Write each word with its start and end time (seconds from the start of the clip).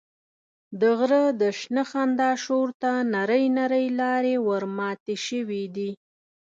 د 0.79 0.81
غره 0.97 1.23
د 1.41 1.43
شنه 1.59 1.83
خندا 1.89 2.31
شور 2.43 2.69
ته 2.81 2.91
نرۍ 3.13 3.45
نرۍ 3.57 3.85
لارې 3.99 4.35
ورماتې 4.47 5.15
شوې 5.27 5.63
دي. 5.75 5.91